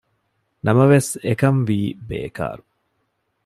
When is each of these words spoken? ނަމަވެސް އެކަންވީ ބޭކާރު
ނަމަވެސް 0.65 1.11
އެކަންވީ 1.25 1.79
ބޭކާރު 2.07 2.63